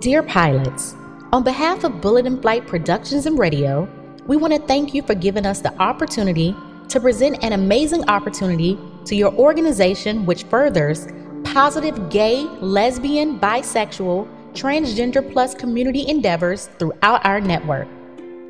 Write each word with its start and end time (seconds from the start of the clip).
Dear 0.00 0.22
pilots, 0.22 0.96
on 1.30 1.44
behalf 1.44 1.84
of 1.84 2.00
Bullet 2.00 2.24
in 2.24 2.40
Flight 2.40 2.66
Productions 2.66 3.26
and 3.26 3.38
Radio, 3.38 3.86
we 4.26 4.38
want 4.38 4.54
to 4.54 4.58
thank 4.60 4.94
you 4.94 5.02
for 5.02 5.14
giving 5.14 5.44
us 5.44 5.60
the 5.60 5.78
opportunity 5.78 6.56
to 6.88 7.00
present 7.00 7.44
an 7.44 7.52
amazing 7.52 8.08
opportunity 8.08 8.78
to 9.04 9.14
your 9.14 9.30
organization 9.34 10.24
which 10.24 10.44
furthers 10.44 11.06
positive 11.44 12.08
gay, 12.08 12.44
lesbian, 12.62 13.38
bisexual, 13.38 14.26
transgender 14.54 15.20
plus 15.32 15.54
community 15.54 16.08
endeavors 16.08 16.70
throughout 16.78 17.22
our 17.26 17.38
network. 17.38 17.86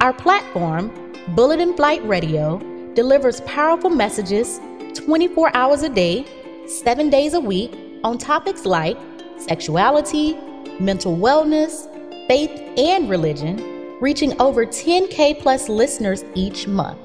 Our 0.01 0.13
platform, 0.13 0.93
Bullet 1.35 1.59
in 1.59 1.75
Flight 1.75 2.07
Radio, 2.07 2.61
delivers 2.95 3.41
powerful 3.41 3.91
messages 3.91 4.61
24 4.95 5.57
hours 5.57 5.83
a 5.83 5.89
day, 5.89 6.25
7 6.69 7.11
days 7.11 7.35
a 7.35 7.41
week 7.41 7.77
on 8.05 8.19
topics 8.19 8.65
like 8.65 8.97
sexuality, 9.37 10.39
mental 10.81 11.17
wellness, 11.17 11.87
faith, 12.27 12.51
and 12.79 13.09
religion, 13.09 13.99
reaching 14.01 14.41
over 14.41 14.65
10K 14.65 15.41
plus 15.41 15.69
listeners 15.69 16.25
each 16.35 16.67
month. 16.67 16.99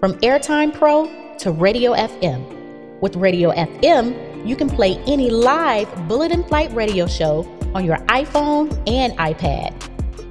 From 0.00 0.14
Airtime 0.20 0.74
Pro 0.74 1.06
to 1.38 1.52
Radio 1.52 1.94
FM. 1.94 3.00
With 3.00 3.16
Radio 3.16 3.52
FM, 3.52 4.46
you 4.46 4.56
can 4.56 4.68
play 4.68 4.96
any 5.06 5.30
live 5.30 5.88
Bullet 6.08 6.32
in 6.32 6.42
Flight 6.44 6.72
radio 6.74 7.06
show 7.06 7.48
on 7.74 7.84
your 7.84 7.96
iPhone 8.08 8.70
and 8.88 9.16
iPad. 9.18 9.72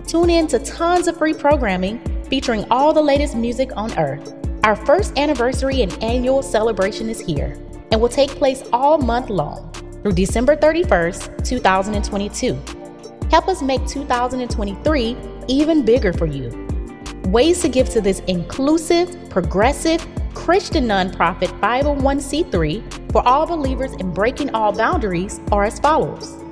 Tune 0.08 0.30
in 0.30 0.48
to 0.48 0.60
tons 0.60 1.08
of 1.08 1.18
free 1.18 1.34
programming 1.34 2.00
featuring 2.26 2.66
all 2.70 2.94
the 2.94 3.02
latest 3.02 3.36
music 3.36 3.72
on 3.76 3.98
earth. 3.98 4.34
Our 4.64 4.76
first 4.76 5.18
anniversary 5.18 5.82
and 5.82 5.92
annual 6.04 6.42
celebration 6.42 7.10
is 7.10 7.20
here 7.20 7.58
and 7.92 8.00
will 8.00 8.10
take 8.10 8.30
place 8.32 8.64
all 8.72 8.98
month 8.98 9.30
long 9.30 9.73
through 10.04 10.14
December 10.14 10.56
31st, 10.56 11.46
2022. 11.46 12.60
Help 13.32 13.48
us 13.48 13.64
make 13.64 13.88
2023 13.88 15.18
even 15.48 15.84
bigger 15.84 16.14
for 16.14 16.28
you. 16.28 16.52
Ways 17.30 17.62
to 17.62 17.70
give 17.70 17.90
to 17.90 18.02
this 18.02 18.20
inclusive, 18.28 19.30
progressive, 19.30 20.06
Christian 20.36 20.86
nonprofit 20.86 21.48
501c3 21.62 23.12
for 23.12 23.28
all 23.28 23.48
believers 23.48 23.94
in 23.94 24.14
breaking 24.14 24.54
all 24.54 24.74
boundaries 24.74 25.40
are 25.52 25.64
as 25.64 25.80
follows 25.80 26.44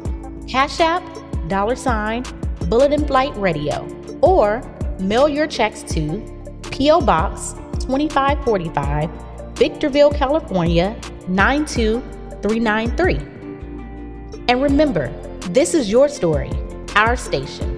Cash 0.47 0.79
App, 0.79 1.03
dollar 1.47 1.75
sign, 1.75 2.23
Bullet 2.67 2.93
in 2.93 3.05
Flight 3.05 3.35
Radio, 3.35 3.85
or 4.21 4.61
mail 4.99 5.27
your 5.27 5.47
checks 5.47 5.83
to 5.83 6.21
P.O. 6.71 7.01
Box 7.01 7.53
2545, 7.79 9.09
Victorville, 9.57 10.11
California 10.11 10.95
92393. 11.27 13.30
And 14.47 14.61
remember, 14.61 15.09
this 15.51 15.73
is 15.73 15.89
your 15.89 16.09
story, 16.09 16.51
our 16.95 17.15
station. 17.15 17.77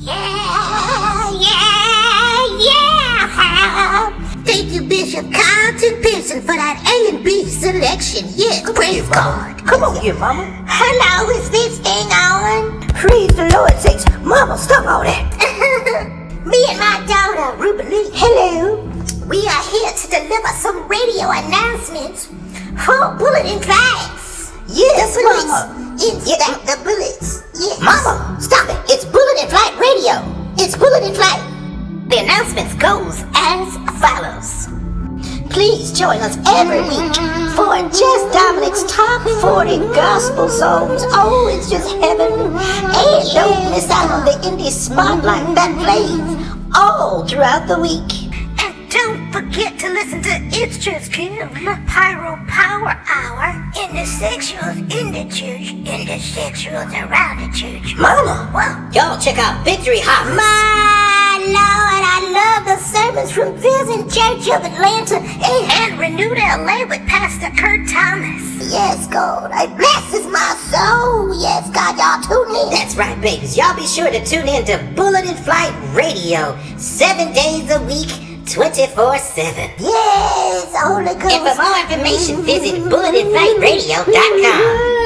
Yeah, 0.00 1.30
yeah, 1.32 2.58
yeah. 2.60 4.10
Thank 4.44 4.72
you, 4.72 4.82
Bishop 4.82 5.32
Carlton 5.32 6.02
Pearson, 6.02 6.40
for 6.40 6.54
that 6.56 6.82
A 6.86 7.14
and 7.16 7.24
B 7.24 7.44
selection. 7.44 8.28
Yes, 8.34 8.70
praise 8.72 9.08
God. 9.08 9.58
Come 9.66 9.82
on 9.84 9.96
here, 10.00 10.14
mama. 10.14 10.44
Hello, 10.68 11.30
is 11.30 11.50
this 11.50 11.78
thing 11.78 12.06
on? 12.12 12.80
Praise 12.94 13.34
the 13.36 13.50
Lord, 13.54 13.72
sakes. 13.78 14.04
Mama, 14.22 14.58
stop 14.58 14.86
all 14.86 15.02
that. 15.02 15.50
Me 16.44 16.60
and 16.68 16.78
my 16.78 17.00
daughter, 17.08 17.56
Rubelee. 17.56 18.10
Hello. 18.12 18.76
We 19.26 19.40
are 19.48 19.64
here 19.72 19.92
to 19.96 20.06
deliver 20.12 20.48
some 20.60 20.86
radio 20.88 21.32
announcements 21.32 22.26
for 22.84 23.16
bulletin 23.16 23.62
flags. 23.64 24.52
Yes, 24.68 25.16
the 25.16 25.22
bullets. 25.24 25.48
mama. 25.48 25.96
Inspect 26.04 26.66
the 26.68 26.76
bullets. 26.84 27.44
Yes. 27.56 27.80
Mama, 27.80 28.36
stop 28.38 28.68
it. 28.68 28.76
It's 28.92 29.06
Bullet 29.06 29.40
in 29.40 29.48
Flight 29.48 29.72
Radio. 29.80 30.20
It's 30.60 30.76
Bullet 30.76 31.02
in 31.04 31.14
Flight. 31.14 31.40
The 32.10 32.20
announcements 32.20 32.74
goes 32.74 33.24
as 33.32 33.72
follows. 33.96 34.68
Please 35.48 35.92
join 35.96 36.20
us 36.20 36.36
every 36.48 36.82
week 36.82 37.14
for 37.56 37.78
Just 37.88 38.34
Dominic's 38.36 38.82
Top 38.92 39.22
40 39.40 39.78
Gospel 39.94 40.48
Songs. 40.50 41.02
Oh, 41.14 41.48
it's 41.48 41.70
just 41.70 41.88
heavenly. 42.02 42.52
And 42.52 43.24
don't 43.32 43.70
miss 43.70 43.88
out 43.88 44.10
on 44.10 44.24
the 44.26 44.32
Indie 44.44 44.68
Spotlight 44.68 45.54
that 45.54 45.70
plays 45.78 46.43
all 46.74 47.26
throughout 47.26 47.66
the 47.68 47.78
week. 47.78 48.30
And 48.62 48.90
don't 48.90 49.32
forget 49.32 49.78
to 49.80 49.88
listen 49.88 50.22
to 50.22 50.30
It's 50.52 50.78
Just 50.78 51.12
Kim, 51.12 51.48
Pyro 51.86 52.38
Power 52.48 53.00
Hour, 53.06 53.72
in 53.80 53.94
the 53.94 54.02
sexuals 54.02 54.78
in 54.92 55.12
the 55.12 55.24
church, 55.34 55.70
in 55.72 56.06
the 56.06 56.18
sexuals 56.18 56.90
around 56.92 57.40
the 57.40 57.56
church. 57.56 57.96
Mama, 57.96 58.50
Well, 58.54 58.90
y'all 58.92 59.20
check 59.20 59.38
out 59.38 59.64
Victory 59.64 60.00
House. 60.00 60.83
My 63.14 63.22
Lord, 63.22 63.22
I 63.22 63.22
love 63.22 63.22
the 63.22 63.22
sermons 63.24 63.30
from 63.32 63.54
Vision 63.56 64.10
Church 64.10 64.48
of 64.50 64.64
Atlanta 64.64 65.20
and 65.22 65.98
Renewed 65.98 66.38
LA 66.38 66.84
with 66.88 67.06
Pastor 67.06 67.50
Kurt 67.56 67.86
Thomas. 67.88 68.42
Yes, 68.72 69.06
God, 69.06 69.52
I 69.52 69.66
blesses 69.66 70.26
my 70.26 70.54
soul. 70.70 71.32
Yes, 71.40 71.70
God, 71.70 71.96
y'all 71.96 72.20
tune 72.22 72.54
in. 72.56 72.70
That's 72.70 72.96
right, 72.96 73.20
babies. 73.20 73.56
Y'all 73.56 73.76
be 73.76 73.86
sure 73.86 74.10
to 74.10 74.24
tune 74.24 74.48
in 74.48 74.64
to 74.66 74.78
Bullet 74.96 75.26
in 75.26 75.36
Flight 75.36 75.72
Radio, 75.94 76.58
seven 76.76 77.32
days 77.32 77.70
a 77.70 77.80
week, 77.84 78.10
24 78.46 79.18
7. 79.18 79.70
Yes, 79.78 80.74
Holy 80.76 81.14
Ghost. 81.14 81.34
And 81.34 81.46
for 81.46 81.54
more 81.62 81.78
information, 81.80 82.42
visit 82.42 82.82
bulletinflightradio.com. 82.82 84.60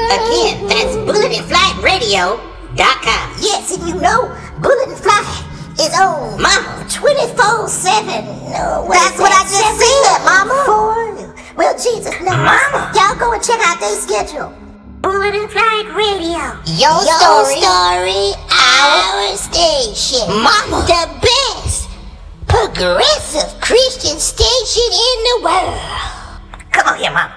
Again, 0.09 0.65
that's 0.67 0.95
bulletinflightradio.com. 1.05 3.29
Yes, 3.41 3.71
and 3.77 3.87
you 3.87 3.95
know, 4.01 4.35
Bullet 4.61 4.87
and 4.89 4.97
Fly 4.97 5.21
is 5.79 5.93
on 5.99 6.41
Mama, 6.41 6.85
24 6.89 7.67
7. 7.67 8.25
No, 8.51 8.87
That's 8.89 9.17
what 9.19 9.31
I 9.31 9.43
just 9.47 9.75
said, 9.79 10.19
Mama. 10.25 10.63
Four. 10.65 10.99
Well, 11.55 11.73
Jesus, 11.77 12.15
no. 12.21 12.31
Mama. 12.35 12.91
Y'all 12.95 13.15
go 13.19 13.31
and 13.33 13.43
check 13.43 13.59
out 13.63 13.79
their 13.79 13.95
schedule. 13.95 14.53
Bullet 15.01 15.33
and 15.35 15.49
Flight 15.49 15.87
Radio. 15.95 16.59
Your 16.75 16.99
Your 17.03 17.19
story. 17.19 17.61
story, 17.63 18.35
our 18.51 19.35
station. 19.37 20.27
Mama. 20.43 20.83
The 20.87 21.07
best 21.23 21.89
progressive 22.47 23.59
Christian 23.61 24.19
station 24.19 24.89
in 24.91 25.17
the 25.23 25.35
world. 25.43 25.79
come 26.71 26.87
on 26.87 26.97
here, 26.99 27.11
Mama. 27.11 27.33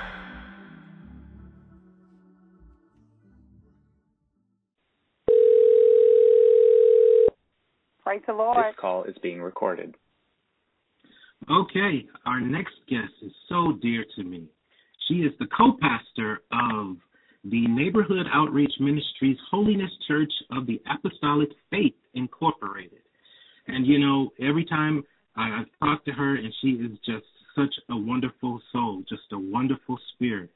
Praise 8.13 8.23
the 8.27 8.35
Lord. 8.35 8.59
This 8.59 8.75
call 8.79 9.05
is 9.05 9.17
being 9.23 9.41
recorded. 9.41 9.95
Okay, 11.51 12.05
our 12.27 12.43
next 12.43 12.75
guest 12.87 13.11
is 13.23 13.33
so 13.49 13.79
dear 13.81 14.05
to 14.17 14.23
me. 14.23 14.45
She 15.09 15.15
is 15.21 15.33
the 15.39 15.47
co 15.57 15.79
pastor 15.81 16.43
of 16.53 16.97
the 17.45 17.67
Neighborhood 17.69 18.27
Outreach 18.31 18.75
Ministries 18.79 19.39
Holiness 19.51 19.91
Church 20.07 20.31
of 20.51 20.67
the 20.67 20.79
Apostolic 20.95 21.49
Faith 21.71 21.95
Incorporated. 22.13 23.01
And 23.67 23.87
you 23.87 23.99
know, 23.99 24.29
every 24.47 24.67
time 24.67 25.05
I, 25.35 25.61
I've 25.61 25.79
talked 25.81 26.05
to 26.05 26.13
her, 26.13 26.37
and 26.37 26.53
she 26.61 26.73
is 26.73 26.99
just 27.07 27.25
such 27.57 27.75
a 27.89 27.97
wonderful 27.97 28.61
soul, 28.75 29.05
just 29.09 29.23
a 29.33 29.39
wonderful 29.39 29.99
spirit. 30.15 30.51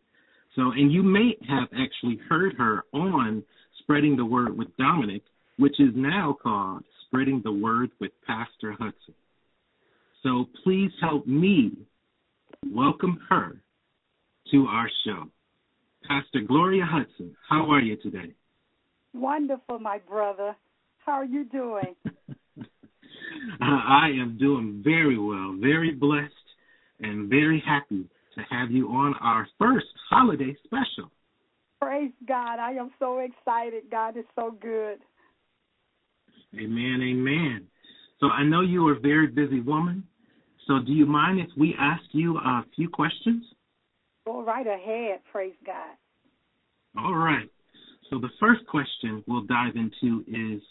So, 0.56 0.72
and 0.72 0.92
you 0.92 1.02
may 1.02 1.38
have 1.48 1.68
actually 1.72 2.20
heard 2.28 2.52
her 2.58 2.84
on 2.92 3.42
Spreading 3.78 4.14
the 4.14 4.26
Word 4.26 4.58
with 4.58 4.68
Dominic, 4.76 5.22
which 5.56 5.80
is 5.80 5.94
now 5.94 6.36
called 6.42 6.84
Spreading 7.06 7.40
the 7.44 7.52
Word 7.52 7.90
with 8.00 8.10
Pastor 8.26 8.72
Hudson. 8.72 9.14
So 10.22 10.46
please 10.64 10.90
help 11.00 11.26
me 11.26 11.72
welcome 12.72 13.18
her 13.28 13.60
to 14.50 14.66
our 14.66 14.88
show. 15.04 15.24
Pastor 16.08 16.40
Gloria 16.46 16.84
Hudson, 16.84 17.36
how 17.48 17.70
are 17.70 17.80
you 17.80 17.96
today? 17.96 18.34
Wonderful, 19.14 19.78
my 19.78 19.98
brother. 19.98 20.56
How 21.04 21.12
are 21.12 21.24
you 21.24 21.44
doing? 21.44 21.94
I 23.60 24.08
am 24.20 24.36
doing 24.38 24.82
very 24.84 25.18
well, 25.18 25.56
very 25.60 25.92
blessed, 25.92 26.32
and 27.00 27.28
very 27.28 27.62
happy 27.66 28.08
to 28.34 28.40
have 28.50 28.70
you 28.70 28.88
on 28.88 29.14
our 29.20 29.46
first 29.58 29.86
holiday 30.10 30.56
special. 30.64 31.10
Praise 31.80 32.12
God. 32.26 32.58
I 32.58 32.72
am 32.72 32.90
so 32.98 33.18
excited. 33.18 33.84
God 33.90 34.16
is 34.16 34.24
so 34.34 34.50
good. 34.60 34.98
Amen, 36.58 37.00
amen. 37.02 37.66
So 38.20 38.28
I 38.28 38.42
know 38.44 38.62
you 38.62 38.86
are 38.88 38.96
a 38.96 39.00
very 39.00 39.26
busy 39.26 39.60
woman. 39.60 40.04
So 40.66 40.80
do 40.84 40.92
you 40.92 41.06
mind 41.06 41.38
if 41.38 41.48
we 41.56 41.74
ask 41.78 42.02
you 42.12 42.38
a 42.38 42.64
few 42.74 42.88
questions? 42.88 43.44
Go 44.24 44.42
right 44.42 44.66
ahead. 44.66 45.20
Praise 45.30 45.54
God. 45.64 45.96
All 46.98 47.14
right. 47.14 47.48
So 48.10 48.18
the 48.18 48.30
first 48.40 48.66
question 48.66 49.22
we'll 49.26 49.42
dive 49.42 49.74
into 49.76 50.24
is 50.26 50.62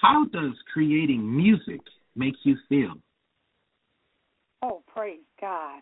how 0.00 0.26
does 0.32 0.52
creating 0.72 1.36
music 1.36 1.80
make 2.14 2.34
you 2.44 2.56
feel? 2.68 2.94
Oh, 4.62 4.82
praise 4.86 5.20
God. 5.40 5.80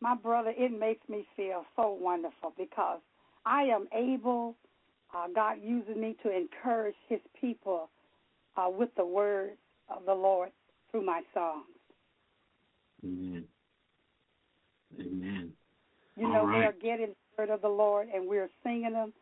My 0.00 0.14
brother, 0.14 0.52
it 0.56 0.78
makes 0.78 1.08
me 1.08 1.24
feel 1.36 1.64
so 1.76 1.96
wonderful 1.98 2.52
because 2.58 3.00
I 3.46 3.62
am 3.62 3.86
able, 3.92 4.56
uh, 5.14 5.26
God 5.34 5.58
uses 5.62 5.96
me 5.96 6.16
to 6.22 6.34
encourage 6.34 6.94
his 7.08 7.20
people 7.40 7.90
uh, 8.56 8.68
with 8.68 8.90
the 8.96 9.04
words 9.04 9.56
of 9.88 10.04
the 10.06 10.14
Lord 10.14 10.50
through 10.90 11.04
my 11.04 11.22
songs. 11.34 11.64
Amen. 13.04 13.44
Amen. 15.00 15.52
You 16.16 16.26
All 16.26 16.32
know, 16.32 16.46
right. 16.46 16.60
they're 16.60 16.72
getting 16.72 17.08
the 17.08 17.42
word 17.42 17.50
of 17.50 17.62
the 17.62 17.68
Lord 17.68 18.08
and 18.14 18.28
we're 18.28 18.50
singing 18.62 18.92
them. 18.92 19.12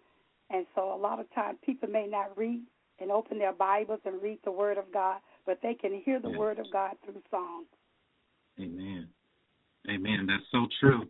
And 0.51 0.67
so 0.75 0.93
a 0.93 0.97
lot 0.97 1.21
of 1.21 1.33
times 1.35 1.59
people 1.65 1.89
may 1.89 2.07
not 2.07 2.37
read 2.37 2.63
and 2.99 3.11
open 3.11 3.39
their 3.39 3.53
Bibles 3.53 4.01
and 4.05 4.21
read 4.21 4.39
the 4.45 4.51
word 4.51 4.77
of 4.77 4.93
God, 4.93 5.21
but 5.47 5.61
they 5.63 5.75
can 5.75 6.03
hear 6.05 6.21
the 6.21 6.29
Yes. 6.29 6.39
word 6.39 6.59
of 6.59 6.71
God 6.73 6.97
through 7.05 7.23
songs. 7.31 7.67
Amen. 8.59 9.09
Amen. 9.89 10.27
That's 10.27 10.45
so 10.51 10.67
true. 10.81 11.09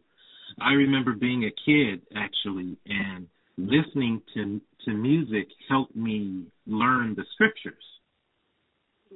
I 0.60 0.72
remember 0.72 1.14
being 1.14 1.44
a 1.44 1.50
kid 1.50 2.02
actually 2.14 2.76
and 2.86 3.26
listening 3.68 4.22
to 4.34 4.60
to 4.84 4.92
music 4.92 5.48
helped 5.68 5.94
me 5.94 6.46
learn 6.66 7.14
the 7.14 7.24
scriptures. 7.34 7.84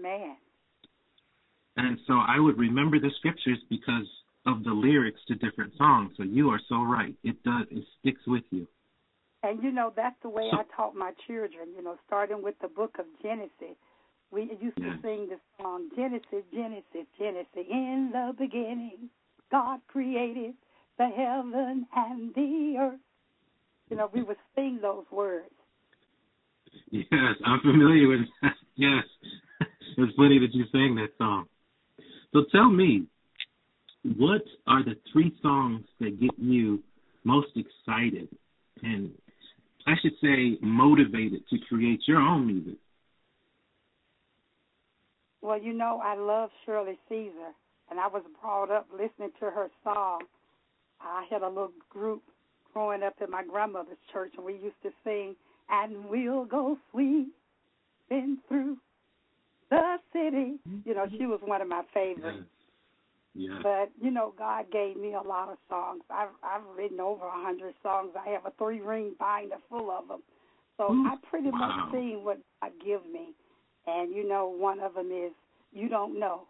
Man. 0.00 0.36
And 1.76 1.98
so 2.06 2.14
I 2.14 2.38
would 2.38 2.58
remember 2.58 3.00
the 3.00 3.10
scriptures 3.18 3.58
because 3.68 4.06
of 4.46 4.62
the 4.62 4.70
lyrics 4.70 5.20
to 5.28 5.34
different 5.34 5.72
songs. 5.76 6.12
So 6.16 6.22
you 6.22 6.50
are 6.50 6.60
so 6.68 6.82
right. 6.82 7.14
It 7.24 7.42
does 7.42 7.66
it 7.70 7.84
sticks 8.00 8.20
with 8.26 8.44
you. 8.50 8.66
And 9.42 9.62
you 9.62 9.72
know, 9.72 9.92
that's 9.94 10.16
the 10.22 10.28
way 10.28 10.50
I 10.52 10.62
taught 10.74 10.94
my 10.94 11.12
children, 11.26 11.68
you 11.76 11.82
know, 11.82 11.96
starting 12.06 12.42
with 12.42 12.54
the 12.62 12.68
book 12.68 12.96
of 12.98 13.06
Genesis. 13.22 13.76
We 14.30 14.42
used 14.60 14.76
to 14.76 14.82
Yes. 14.82 14.98
sing 15.02 15.28
the 15.28 15.38
song 15.60 15.90
Genesis, 15.94 16.44
Genesis, 16.52 17.06
Genesis. 17.18 17.66
In 17.70 18.10
the 18.12 18.34
beginning, 18.36 19.10
God 19.50 19.80
created 19.86 20.54
the 20.98 21.08
heaven 21.08 21.86
and 21.94 22.34
the 22.34 22.76
earth. 22.78 23.00
You 23.90 23.96
know, 23.96 24.10
we 24.12 24.22
would 24.22 24.36
sing 24.54 24.78
those 24.80 25.04
words. 25.10 25.50
Yes, 26.90 27.06
I'm 27.44 27.60
familiar 27.60 28.08
with 28.08 28.20
that. 28.42 28.52
Yes. 28.76 29.04
It's 29.96 30.16
funny 30.16 30.40
that 30.40 30.52
you 30.52 30.64
sang 30.72 30.96
that 30.96 31.10
song. 31.16 31.44
So 32.32 32.40
tell 32.50 32.68
me, 32.68 33.06
what 34.16 34.42
are 34.66 34.82
the 34.82 34.96
three 35.12 35.32
songs 35.40 35.84
that 36.00 36.20
get 36.20 36.32
you 36.36 36.82
most 37.22 37.50
excited 37.54 38.28
and 38.82 39.12
I 39.86 39.94
should 40.02 40.14
say 40.20 40.58
motivated 40.60 41.46
to 41.50 41.58
create 41.68 42.00
your 42.06 42.18
own 42.18 42.46
music? 42.46 42.78
Well, 45.42 45.60
you 45.60 45.74
know, 45.74 46.00
I 46.02 46.16
love 46.16 46.50
Shirley 46.64 46.98
Caesar, 47.08 47.52
and 47.90 48.00
I 48.00 48.08
was 48.08 48.22
brought 48.40 48.70
up 48.70 48.86
listening 48.90 49.30
to 49.40 49.50
her 49.50 49.68
song. 49.82 50.20
I 51.00 51.26
had 51.30 51.42
a 51.42 51.48
little 51.48 51.72
group 51.90 52.22
growing 52.74 53.02
up 53.02 53.14
in 53.22 53.30
my 53.30 53.44
grandmother's 53.44 53.96
church, 54.12 54.32
and 54.36 54.44
we 54.44 54.54
used 54.54 54.80
to 54.82 54.90
sing, 55.04 55.34
and 55.70 56.04
we'll 56.06 56.44
go 56.44 56.76
sweeping 56.90 58.38
through 58.48 58.76
the 59.70 59.96
city. 60.12 60.58
You 60.84 60.94
know, 60.94 61.06
she 61.16 61.26
was 61.26 61.40
one 61.44 61.62
of 61.62 61.68
my 61.68 61.82
favorites. 61.94 62.48
Yeah. 63.34 63.58
But 63.62 63.90
you 64.00 64.10
know, 64.10 64.32
God 64.38 64.66
gave 64.70 64.96
me 64.96 65.14
a 65.14 65.20
lot 65.20 65.48
of 65.48 65.58
songs. 65.68 66.02
I've 66.10 66.28
I've 66.42 66.62
written 66.76 67.00
over 67.00 67.26
a 67.26 67.42
hundred 67.42 67.74
songs. 67.82 68.10
I 68.14 68.28
have 68.30 68.46
a 68.46 68.52
three 68.58 68.80
ring 68.80 69.14
binder 69.18 69.56
full 69.68 69.90
of 69.90 70.06
them. 70.08 70.20
So 70.76 70.92
Ooh, 70.92 71.06
I 71.06 71.16
pretty 71.30 71.50
wow. 71.50 71.58
much 71.58 71.92
sing 71.92 72.24
what 72.24 72.38
God 72.62 72.72
give 72.84 73.00
me. 73.10 73.28
And 73.86 74.14
you 74.14 74.28
know, 74.28 74.48
one 74.48 74.80
of 74.80 74.94
them 74.94 75.10
is 75.10 75.32
you 75.72 75.88
don't 75.88 76.18
know 76.18 76.42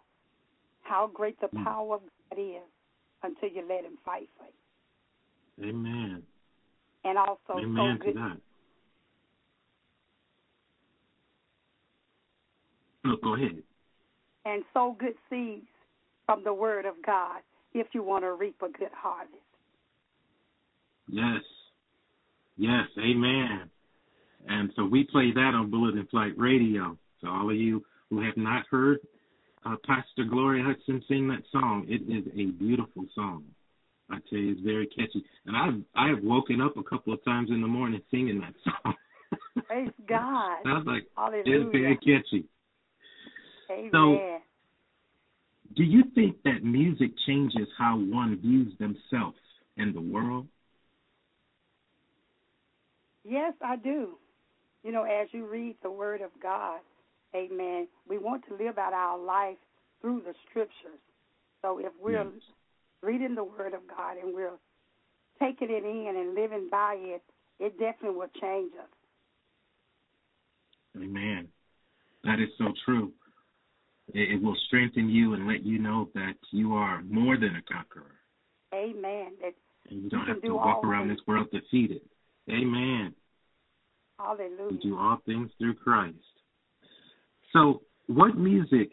how 0.82 1.10
great 1.12 1.40
the 1.40 1.48
Mm. 1.48 1.64
power 1.64 1.94
of 1.94 2.02
God 2.30 2.38
is 2.38 2.68
until 3.22 3.48
you 3.48 3.62
let 3.66 3.84
Him 3.84 3.96
fight 4.04 4.28
for 4.36 4.44
you. 4.44 4.63
Amen. 5.62 6.22
And 7.04 7.18
also, 7.18 7.58
Amen 7.58 7.98
so 8.00 8.06
to 8.06 8.12
good, 8.12 8.16
that. 8.16 8.36
Oh, 13.06 13.16
go 13.22 13.34
ahead. 13.34 13.62
and 14.46 14.64
sow 14.72 14.96
good 14.98 15.14
seeds 15.28 15.66
from 16.26 16.42
the 16.42 16.52
Word 16.54 16.86
of 16.86 16.94
God 17.04 17.40
if 17.74 17.88
you 17.92 18.02
want 18.02 18.24
to 18.24 18.32
reap 18.32 18.56
a 18.62 18.68
good 18.68 18.88
harvest. 18.94 19.34
Yes. 21.08 21.42
Yes, 22.56 22.86
amen. 22.98 23.68
And 24.48 24.70
so 24.76 24.84
we 24.84 25.04
play 25.04 25.32
that 25.34 25.52
on 25.54 25.70
Bullet 25.70 25.94
and 25.94 26.08
Flight 26.08 26.32
Radio. 26.36 26.96
So 27.20 27.28
all 27.28 27.50
of 27.50 27.56
you 27.56 27.84
who 28.10 28.22
have 28.24 28.36
not 28.36 28.64
heard 28.70 29.00
uh, 29.66 29.76
Pastor 29.86 30.24
Gloria 30.28 30.64
Hudson 30.64 31.02
sing 31.08 31.28
that 31.28 31.42
song, 31.50 31.86
it 31.88 32.02
is 32.10 32.24
a 32.34 32.52
beautiful 32.52 33.04
song. 33.14 33.44
I 34.14 34.18
tell 34.30 34.38
you, 34.38 34.52
it's 34.52 34.60
very 34.60 34.86
catchy. 34.86 35.24
And 35.46 35.56
I've 35.56 35.80
I 35.94 36.08
have 36.08 36.22
woken 36.22 36.60
up 36.60 36.76
a 36.76 36.82
couple 36.82 37.12
of 37.12 37.24
times 37.24 37.50
in 37.50 37.60
the 37.60 37.66
morning 37.68 38.00
singing 38.10 38.40
that 38.40 38.54
song. 38.64 38.94
Praise 39.66 39.90
God. 40.08 40.58
I 40.66 40.72
was 40.72 40.84
like, 40.86 41.06
Hallelujah. 41.16 41.42
it's 41.46 41.72
very 41.72 41.96
catchy. 41.96 42.44
Amen. 43.70 43.90
So- 43.92 44.38
Do 45.76 45.82
you 45.84 46.04
think 46.14 46.36
that 46.44 46.62
music 46.62 47.10
changes 47.26 47.66
how 47.78 47.96
one 47.98 48.38
views 48.40 48.72
themselves 48.78 49.38
and 49.76 49.94
the 49.94 50.00
world? 50.00 50.46
Yes, 53.24 53.54
I 53.64 53.76
do. 53.76 54.18
You 54.82 54.92
know, 54.92 55.04
as 55.04 55.28
you 55.32 55.46
read 55.46 55.76
the 55.82 55.90
Word 55.90 56.20
of 56.20 56.30
God, 56.42 56.80
amen, 57.34 57.88
we 58.06 58.18
want 58.18 58.44
to 58.48 58.54
live 58.62 58.76
out 58.78 58.92
our 58.92 59.18
life 59.18 59.56
through 60.00 60.20
the 60.26 60.34
Scriptures. 60.50 61.00
So 61.62 61.78
if 61.78 61.92
we're 62.00 62.24
Yes. 62.24 62.42
Reading 63.04 63.34
the 63.34 63.44
Word 63.44 63.74
of 63.74 63.80
God 63.88 64.16
and 64.22 64.34
we're 64.34 64.58
taking 65.40 65.68
it 65.70 65.84
in 65.84 66.14
and 66.16 66.34
living 66.34 66.68
by 66.70 66.96
it, 66.98 67.22
it 67.60 67.78
definitely 67.78 68.16
will 68.18 68.28
change 68.40 68.72
us. 68.80 68.88
Amen. 70.96 71.48
That 72.24 72.40
is 72.40 72.48
so 72.58 72.72
true. 72.84 73.12
It, 74.12 74.32
it 74.36 74.42
will 74.42 74.56
strengthen 74.66 75.08
you 75.08 75.34
and 75.34 75.46
let 75.46 75.64
you 75.64 75.78
know 75.78 76.08
that 76.14 76.34
you 76.52 76.74
are 76.74 77.02
more 77.02 77.36
than 77.36 77.56
a 77.56 77.62
conqueror. 77.72 78.12
Amen. 78.72 79.32
That 79.40 79.54
And 79.90 80.02
you 80.04 80.10
don't 80.10 80.20
can 80.24 80.34
have 80.34 80.42
to 80.42 80.48
do 80.48 80.54
walk 80.54 80.84
around 80.84 81.08
things. 81.08 81.18
this 81.18 81.26
world 81.26 81.48
defeated. 81.52 82.00
Amen. 82.50 83.14
You 84.18 84.24
hallelujah. 84.24 84.78
do 84.82 84.98
all 84.98 85.18
things 85.26 85.50
through 85.58 85.74
Christ. 85.74 86.16
So, 87.52 87.82
what 88.06 88.36
music 88.36 88.90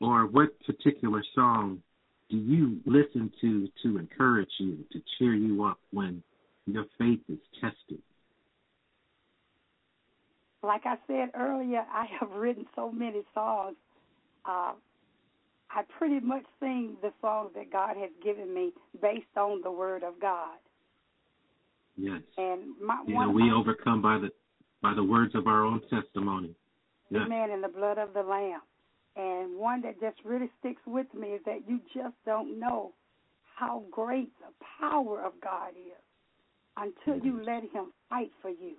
or 0.00 0.26
what 0.26 0.48
particular 0.66 1.22
song 1.34 1.82
do 2.30 2.36
you 2.36 2.80
listen 2.86 3.32
to 3.40 3.68
to 3.82 3.98
encourage 3.98 4.50
you, 4.58 4.78
to 4.92 5.00
cheer 5.18 5.34
you 5.34 5.64
up 5.64 5.78
when 5.92 6.22
your 6.66 6.84
faith 6.98 7.20
is 7.28 7.38
tested? 7.60 8.00
Like 10.62 10.82
I 10.84 10.96
said 11.06 11.30
earlier, 11.34 11.84
I 11.92 12.06
have 12.18 12.30
written 12.32 12.66
so 12.76 12.92
many 12.92 13.22
songs. 13.34 13.76
Uh, 14.44 14.72
I 15.70 15.82
pretty 15.98 16.20
much 16.20 16.44
sing 16.58 16.96
the 17.02 17.12
songs 17.20 17.50
that 17.54 17.72
God 17.72 17.96
has 17.96 18.10
given 18.22 18.52
me 18.52 18.72
based 19.00 19.36
on 19.36 19.62
the 19.62 19.70
Word 19.70 20.02
of 20.02 20.20
God. 20.20 20.56
Yes. 21.96 22.20
And 22.36 22.60
my 22.84 23.02
You 23.06 23.14
know, 23.14 23.30
we 23.30 23.50
my 23.50 23.56
overcome 23.56 24.02
by 24.02 24.18
the 24.18 24.30
by 24.82 24.94
the 24.94 25.04
words 25.04 25.34
of 25.34 25.46
our 25.46 25.64
own 25.64 25.80
testimony. 25.90 26.54
Yes. 27.10 27.22
Amen. 27.26 27.50
In 27.50 27.60
the 27.60 27.68
blood 27.68 27.98
of 27.98 28.14
the 28.14 28.22
Lamb. 28.22 28.60
And 29.16 29.58
one 29.58 29.82
that 29.82 30.00
just 30.00 30.18
really 30.24 30.50
sticks 30.60 30.82
with 30.86 31.06
me 31.14 31.28
is 31.28 31.40
that 31.44 31.68
you 31.68 31.80
just 31.94 32.14
don't 32.24 32.58
know 32.58 32.92
how 33.56 33.82
great 33.90 34.30
the 34.38 34.52
power 34.80 35.22
of 35.22 35.32
God 35.42 35.70
is 35.70 36.00
until 36.76 37.22
you 37.24 37.34
mm-hmm. 37.34 37.44
let 37.44 37.62
Him 37.64 37.92
fight 38.08 38.30
for 38.40 38.50
you. 38.50 38.74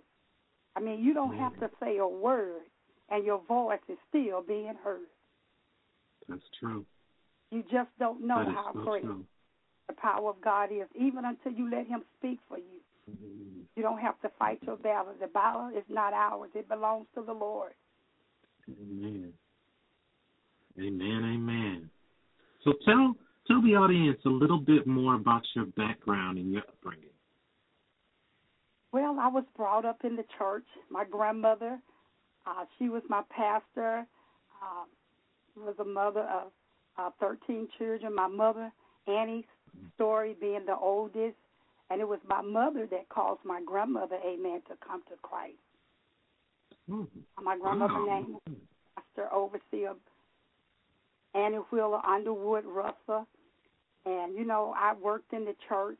I 0.75 0.79
mean, 0.79 1.03
you 1.03 1.13
don't 1.13 1.35
have 1.37 1.53
mm-hmm. 1.53 1.65
to 1.65 1.69
say 1.81 1.97
a 1.97 2.07
word, 2.07 2.61
and 3.09 3.25
your 3.25 3.41
voice 3.47 3.79
is 3.89 3.97
still 4.09 4.41
being 4.41 4.73
heard. 4.83 5.07
That's 6.27 6.41
true. 6.59 6.85
You 7.51 7.63
just 7.63 7.89
don't 7.99 8.25
know 8.25 8.45
how 8.55 8.71
so 8.73 8.79
great 8.79 9.03
true. 9.03 9.25
the 9.87 9.93
power 9.93 10.29
of 10.29 10.41
God 10.41 10.69
is, 10.71 10.87
even 10.95 11.25
until 11.25 11.51
you 11.51 11.69
let 11.69 11.87
Him 11.87 12.03
speak 12.17 12.39
for 12.47 12.57
you. 12.57 12.79
Mm-hmm. 13.11 13.61
You 13.75 13.83
don't 13.83 13.99
have 13.99 14.19
to 14.21 14.29
fight 14.39 14.59
your 14.65 14.77
battle. 14.77 15.13
The 15.19 15.27
battle 15.27 15.69
is 15.77 15.83
not 15.89 16.13
ours, 16.13 16.49
it 16.55 16.69
belongs 16.69 17.07
to 17.15 17.21
the 17.21 17.33
Lord. 17.33 17.73
Amen. 18.69 19.33
Amen. 20.79 21.33
Amen. 21.35 21.89
So 22.63 22.73
tell 22.85 23.15
tell 23.47 23.61
the 23.61 23.75
audience 23.75 24.19
a 24.25 24.29
little 24.29 24.59
bit 24.59 24.87
more 24.87 25.15
about 25.15 25.43
your 25.55 25.65
background 25.65 26.37
and 26.37 26.51
your 26.51 26.61
upbringing. 26.61 27.09
Well, 28.91 29.17
I 29.19 29.27
was 29.27 29.45
brought 29.55 29.85
up 29.85 29.99
in 30.03 30.15
the 30.15 30.25
church. 30.37 30.65
My 30.89 31.05
grandmother, 31.05 31.79
uh, 32.45 32.65
she 32.77 32.89
was 32.89 33.03
my 33.09 33.23
pastor. 33.29 34.05
Uh, 34.61 34.85
was 35.55 35.75
a 35.79 35.85
mother 35.85 36.21
of 36.21 36.51
uh, 36.97 37.09
13 37.19 37.67
children. 37.77 38.15
My 38.15 38.27
mother, 38.27 38.71
Annie's 39.07 39.45
story 39.95 40.35
being 40.39 40.65
the 40.65 40.75
oldest, 40.77 41.35
and 41.89 42.01
it 42.01 42.07
was 42.07 42.19
my 42.27 42.41
mother 42.41 42.87
that 42.89 43.09
caused 43.09 43.41
my 43.43 43.61
grandmother, 43.65 44.17
Amen, 44.25 44.61
to 44.69 44.75
come 44.85 45.01
to 45.09 45.15
Christ. 45.21 45.57
Hmm. 46.89 47.03
My 47.41 47.57
grandmother 47.57 47.93
Wow. 47.93 48.05
named 48.05 48.35
Pastor 48.95 49.33
Overseer 49.33 49.95
Annie 51.33 51.57
Wheeler 51.71 52.05
Underwood 52.05 52.65
Russell, 52.65 53.27
And 54.05 54.35
you 54.35 54.45
know, 54.45 54.73
I 54.77 54.93
worked 54.93 55.33
in 55.33 55.45
the 55.45 55.55
church, 55.67 55.99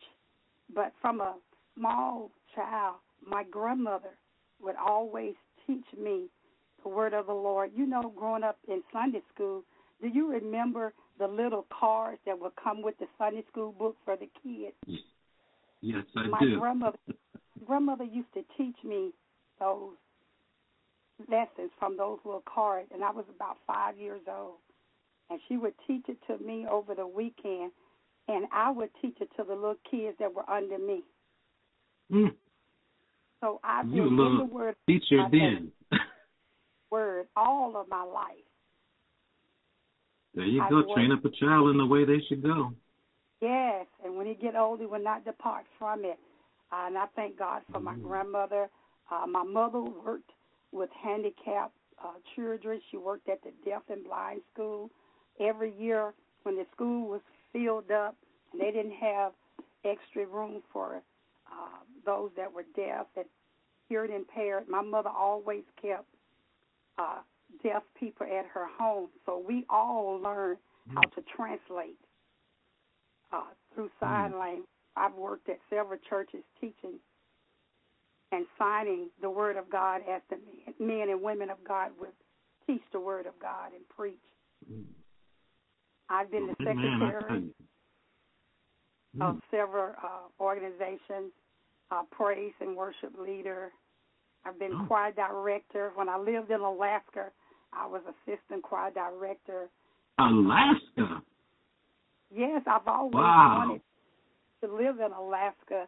but 0.73 0.93
from 1.01 1.21
a 1.21 1.35
small 1.77 2.31
child, 2.55 2.95
my 3.25 3.43
grandmother 3.43 4.17
would 4.61 4.75
always 4.75 5.35
teach 5.67 5.85
me 5.97 6.27
the 6.83 6.89
word 6.89 7.13
of 7.13 7.27
the 7.27 7.33
Lord. 7.33 7.71
You 7.75 7.85
know, 7.85 8.13
growing 8.15 8.43
up 8.43 8.57
in 8.67 8.81
Sunday 8.91 9.21
school, 9.33 9.63
do 10.01 10.07
you 10.07 10.31
remember 10.31 10.93
the 11.19 11.27
little 11.27 11.65
cards 11.71 12.19
that 12.25 12.39
would 12.39 12.55
come 12.61 12.81
with 12.81 12.97
the 12.99 13.07
Sunday 13.17 13.43
school 13.51 13.71
book 13.71 13.95
for 14.03 14.17
the 14.17 14.29
kids? 14.43 15.01
Yes, 15.81 16.03
I 16.15 16.27
my 16.27 16.39
do. 16.39 16.59
grandmother 16.59 16.97
grandmother 17.65 18.03
used 18.03 18.33
to 18.33 18.43
teach 18.57 18.75
me 18.83 19.11
those 19.59 19.93
lessons 21.29 21.69
from 21.77 21.95
those 21.97 22.17
little 22.25 22.43
cards 22.51 22.87
and 22.93 23.03
I 23.03 23.11
was 23.11 23.25
about 23.35 23.57
five 23.67 23.97
years 23.97 24.21
old. 24.27 24.57
And 25.31 25.39
she 25.47 25.55
would 25.57 25.73
teach 25.87 26.03
it 26.09 26.17
to 26.27 26.37
me 26.43 26.65
over 26.69 26.93
the 26.93 27.07
weekend 27.07 27.71
and 28.27 28.45
I 28.53 28.69
would 28.69 28.89
teach 29.01 29.15
it 29.21 29.29
to 29.37 29.43
the 29.43 29.55
little 29.55 29.77
kids 29.89 30.17
that 30.19 30.33
were 30.33 30.47
under 30.49 30.77
me. 30.77 31.03
Mm. 32.11 32.33
So 33.39 33.59
I've 33.63 33.87
You 33.87 34.03
been 34.03 34.19
in 34.19 34.37
the 34.37 34.45
word 34.45 34.75
teacher 34.87 35.25
then. 35.31 35.71
word 36.91 37.27
all 37.35 37.75
of 37.77 37.87
my 37.87 38.03
life. 38.03 38.45
there 40.35 40.45
you 40.45 40.61
I 40.61 40.69
go. 40.69 40.93
Train 40.93 41.11
up 41.11 41.23
a 41.25 41.29
child 41.29 41.69
in 41.69 41.77
the 41.77 41.85
way 41.85 42.05
they 42.05 42.19
should 42.27 42.43
go. 42.43 42.73
Yes, 43.41 43.87
and 44.03 44.15
when 44.17 44.27
he 44.27 44.35
get 44.35 44.55
old, 44.55 44.79
he 44.81 44.85
will 44.85 45.01
not 45.03 45.25
depart 45.25 45.65
from 45.79 46.05
it. 46.05 46.19
Uh, 46.71 46.87
and 46.87 46.97
I 46.97 47.05
thank 47.15 47.39
God 47.39 47.63
for 47.71 47.79
my 47.79 47.95
Mm. 47.95 48.03
grandmother. 48.03 48.69
Uh, 49.09 49.25
my 49.27 49.43
mother 49.43 49.81
worked 49.81 50.31
with 50.71 50.89
handicapped 50.91 51.75
uh, 52.03 52.13
children. 52.35 52.81
She 52.91 52.97
worked 52.97 53.27
at 53.29 53.41
the 53.43 53.51
deaf 53.65 53.81
and 53.89 54.03
blind 54.03 54.41
school. 54.53 54.89
Every 55.41 55.73
year, 55.77 56.13
when 56.43 56.55
the 56.55 56.65
school 56.73 57.09
was 57.09 57.21
filled 57.51 57.91
up 57.91 58.15
and 58.51 58.61
they 58.61 58.71
didn't 58.71 58.93
have 58.93 59.33
extra 59.83 60.25
room 60.25 60.61
for 60.71 61.01
uh, 61.51 61.79
those 62.05 62.29
that 62.37 62.51
were 62.51 62.65
deaf 62.75 63.07
and 63.15 63.25
hearing 63.89 64.13
impaired, 64.13 64.67
my 64.69 64.81
mother 64.81 65.09
always 65.09 65.63
kept 65.81 66.05
uh, 66.97 67.19
deaf 67.63 67.83
people 67.99 68.25
at 68.25 68.45
her 68.53 68.67
home. 68.77 69.09
So 69.25 69.43
we 69.45 69.65
all 69.69 70.19
learned 70.21 70.57
how 70.93 71.01
to 71.01 71.23
translate 71.35 71.97
uh, 73.31 73.43
through 73.73 73.89
sign 73.99 74.37
language. 74.37 74.67
I've 74.95 75.13
worked 75.15 75.49
at 75.49 75.59
several 75.69 75.99
churches 76.09 76.41
teaching 76.59 76.99
and 78.31 78.45
signing 78.57 79.09
the 79.21 79.29
Word 79.29 79.57
of 79.57 79.69
God 79.69 80.01
as 80.09 80.21
the 80.29 80.37
men 80.83 81.09
and 81.09 81.21
women 81.21 81.49
of 81.49 81.57
God 81.67 81.91
would 81.99 82.11
teach 82.67 82.81
the 82.91 82.99
Word 82.99 83.25
of 83.25 83.33
God 83.41 83.71
and 83.73 83.87
preach. 83.89 84.15
Mm. 84.71 84.83
I've 86.11 86.29
been 86.29 86.47
the 86.47 86.55
tell 86.63 86.73
secretary 86.75 87.53
of 89.19 89.35
Mm. 89.35 89.41
several 89.51 89.93
uh, 90.03 90.27
organizations, 90.39 91.31
uh, 91.91 92.03
praise 92.11 92.53
and 92.59 92.75
worship 92.75 93.17
leader. 93.17 93.71
I've 94.45 94.57
been 94.59 94.73
Oh. 94.73 94.85
choir 94.87 95.11
director. 95.11 95.91
When 95.95 96.09
I 96.09 96.17
lived 96.17 96.51
in 96.51 96.61
Alaska, 96.61 97.31
I 97.73 97.85
was 97.87 98.01
assistant 98.05 98.63
choir 98.63 98.91
director. 98.91 99.69
Alaska. 100.17 101.21
Yes, 102.33 102.61
I've 102.67 102.87
always 102.87 103.13
Wow. 103.13 103.57
wanted 103.57 103.81
to 104.61 104.73
live 104.73 104.99
in 104.99 105.11
Alaska. 105.11 105.87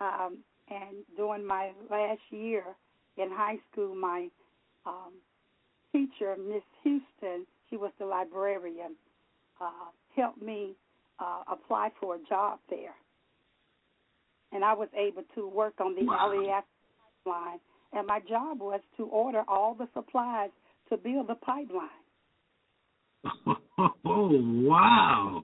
Um, 0.00 0.44
and 0.68 1.04
during 1.16 1.44
my 1.44 1.72
last 1.90 2.20
year 2.30 2.64
in 3.16 3.30
high 3.30 3.58
school, 3.70 3.94
my 3.94 4.30
um, 4.86 5.12
teacher, 5.92 6.36
Miss 6.36 6.62
Houston, 6.82 7.46
she 7.68 7.76
was 7.76 7.92
the 7.98 8.06
librarian, 8.06 8.96
uh, 9.62 9.90
helped 10.16 10.42
me 10.42 10.74
uh, 11.18 11.42
apply 11.50 11.90
for 12.00 12.16
a 12.16 12.18
job 12.28 12.58
there. 12.68 12.94
And 14.52 14.64
I 14.64 14.74
was 14.74 14.88
able 14.94 15.22
to 15.34 15.48
work 15.48 15.74
on 15.80 15.94
the 15.94 16.02
Wow. 16.02 16.30
LEF 16.30 16.64
pipeline. 17.24 17.60
And 17.94 18.06
my 18.06 18.20
job 18.20 18.60
was 18.60 18.80
to 18.96 19.04
order 19.04 19.42
all 19.48 19.74
the 19.74 19.88
supplies 19.94 20.50
to 20.88 20.96
build 20.96 21.28
the 21.28 21.36
pipeline. 21.36 21.88
Oh, 24.04 24.28
wow. 24.32 25.42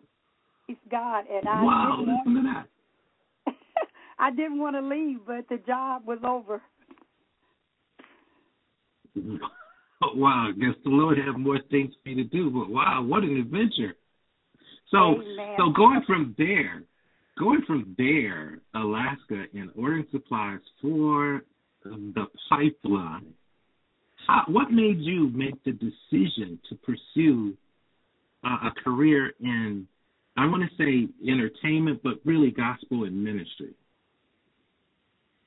Praise 0.67 0.79
God. 0.91 1.25
And 1.33 1.49
I 1.49 1.65
Wow, 1.65 1.97
didn't 1.97 2.07
want 2.07 2.27
listen 2.27 2.43
to 2.45 2.53
that. 2.53 3.55
I 4.19 4.31
didn't 4.31 4.59
want 4.59 4.77
to 4.77 4.83
leave, 4.83 5.21
but 5.27 5.49
the 5.49 5.59
job 5.67 6.03
was 6.07 6.19
over. 6.25 6.63
Wow, 10.15 10.49
I 10.49 10.53
guess 10.53 10.75
the 10.85 10.91
Lord 10.91 11.19
had 11.19 11.37
more 11.37 11.59
things 11.71 11.93
for 12.03 12.09
me 12.11 12.15
to 12.17 12.25
do, 12.25 12.51
but 12.51 12.71
wow, 12.71 13.03
what 13.03 13.25
an 13.25 13.37
adventure. 13.37 13.95
So 14.91 15.23
Amen. 15.23 15.55
so 15.59 15.71
going 15.71 16.03
from 16.07 16.35
there, 16.39 16.83
going 17.39 17.63
from 17.67 17.95
there, 17.99 18.61
Alaska 18.75 19.45
and 19.55 19.71
ordering 19.77 20.07
supplies 20.11 20.61
for 20.81 21.43
the 21.85 22.27
pipeline, 22.49 23.33
how, 24.27 24.45
what 24.49 24.71
made 24.71 24.99
you 24.99 25.31
make 25.35 25.63
the 25.65 25.73
decision 25.73 26.59
to 26.69 26.75
pursue 26.77 27.55
uh, 28.45 28.69
a 28.69 28.83
career 28.83 29.33
in 29.41 29.87
I 30.37 30.47
want 30.47 30.63
to 30.63 30.77
say 30.77 31.09
entertainment, 31.29 32.01
but 32.05 32.15
really 32.25 32.53
gospel 32.53 33.05
and 33.05 33.25
ministry? 33.25 33.75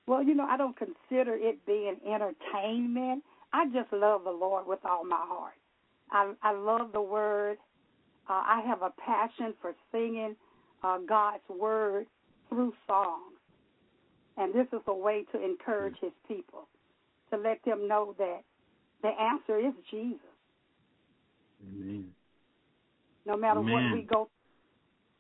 Well, 0.06 0.22
you 0.22 0.36
know, 0.36 0.44
I 0.44 0.58
don't 0.58 0.76
consider 0.76 1.36
it 1.36 1.66
being 1.66 1.96
entertainment. 2.06 3.24
I 3.54 3.66
just 3.68 3.94
love 3.94 4.26
the 4.26 4.32
Lord 4.32 4.68
with 4.68 4.80
all 4.84 5.06
my 5.06 5.20
heart. 5.20 5.54
I 6.12 6.34
I 6.44 6.52
love 6.52 6.92
the 6.92 7.02
Word. 7.02 7.58
Uh, 8.30 8.34
I 8.34 8.62
have 8.66 8.82
a 8.82 8.92
passion 9.02 9.54
for 9.62 9.74
singing 9.92 10.36
uh, 10.84 11.00
God's 11.08 11.44
Word 11.50 12.06
through 12.50 12.74
songs, 12.88 13.38
and 14.38 14.54
this 14.54 14.68
is 14.74 14.82
a 14.88 14.94
way 14.94 15.26
to 15.32 15.44
encourage 15.44 15.96
His 16.02 16.12
people, 16.28 16.68
to 17.32 17.38
let 17.38 17.60
them 17.66 17.88
know 17.88 18.16
that 18.18 18.42
the 19.02 19.10
answer 19.10 19.60
is 19.60 19.74
Jesus. 19.90 20.20
Amen. 21.64 22.08
No 23.26 23.38
matter 23.38 23.62
what 23.62 23.94
we 23.94 24.02
go, 24.02 24.30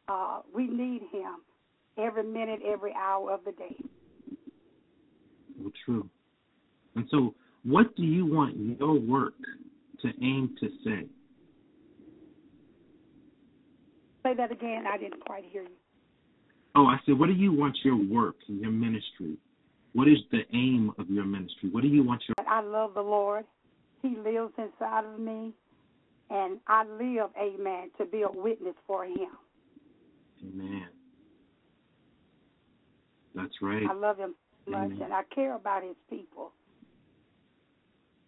uh, 0.07 0.41
we 0.53 0.67
need 0.67 1.01
Him 1.11 1.37
every 1.97 2.23
minute, 2.23 2.61
every 2.65 2.93
hour 2.93 3.31
of 3.31 3.41
the 3.45 3.51
day. 3.51 3.75
Well, 5.59 5.71
true. 5.85 6.09
And 6.95 7.05
so, 7.11 7.33
what 7.63 7.95
do 7.95 8.03
you 8.03 8.25
want 8.25 8.55
your 8.57 8.99
work 8.99 9.35
to 10.01 10.07
aim 10.21 10.55
to 10.59 10.69
say? 10.83 11.05
Say 14.23 14.33
that 14.35 14.51
again. 14.51 14.85
I 14.87 14.97
didn't 14.97 15.25
quite 15.25 15.45
hear 15.51 15.63
you. 15.63 15.69
Oh, 16.75 16.85
I 16.85 16.97
said, 17.05 17.19
what 17.19 17.27
do 17.27 17.33
you 17.33 17.51
want 17.51 17.77
your 17.83 17.97
work, 17.97 18.35
your 18.47 18.71
ministry? 18.71 19.37
What 19.93 20.07
is 20.07 20.19
the 20.31 20.41
aim 20.53 20.91
of 20.97 21.09
your 21.09 21.25
ministry? 21.25 21.69
What 21.69 21.81
do 21.81 21.89
you 21.89 22.03
want 22.03 22.21
your 22.27 22.35
I 22.47 22.61
love 22.61 22.93
the 22.93 23.01
Lord. 23.01 23.45
He 24.01 24.09
lives 24.09 24.53
inside 24.57 25.05
of 25.05 25.19
me, 25.19 25.53
and 26.29 26.59
I 26.67 26.85
live, 26.85 27.29
amen, 27.39 27.91
to 27.97 28.05
be 28.05 28.21
a 28.21 28.31
witness 28.31 28.75
for 28.87 29.05
Him. 29.05 29.37
Amen. 30.43 30.87
That's 33.35 33.53
right. 33.61 33.83
I 33.89 33.93
love 33.93 34.17
Him 34.17 34.33
so 34.65 34.71
much, 34.71 34.91
Amen. 34.91 35.01
and 35.03 35.13
I 35.13 35.21
care 35.35 35.55
about 35.55 35.83
His 35.83 35.95
people. 36.09 36.53